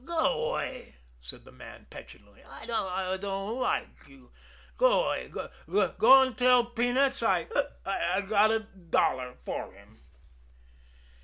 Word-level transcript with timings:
"Go 0.03 0.51
'way!" 0.55 0.95
said 1.21 1.45
the 1.45 1.51
man 1.51 1.85
petulantly. 1.91 2.41
"I 2.43 2.65
don't 3.17 3.59
like 3.59 4.07
you. 4.07 4.31
Go 4.75 5.07
'way! 5.11 5.29
Go 5.29 6.21
an' 6.23 6.33
tell 6.33 6.65
peanuts 6.65 7.21
I 7.21 7.43
hic! 7.43 8.27
got 8.27 8.49
a 8.49 8.61
dollar 8.61 9.35
for 9.35 9.71
him." 9.73 10.01